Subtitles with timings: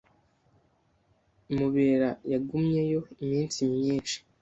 [1.57, 4.17] Mubera yagumyeyo iminsi myinshi.